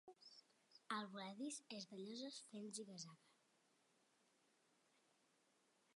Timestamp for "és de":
1.81-1.99